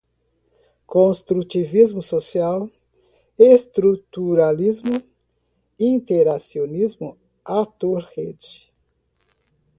[0.87, 2.65] construtivismo social,
[3.37, 4.95] estruturalismo,
[5.77, 7.09] interacionismo,
[7.43, 8.55] ator-rede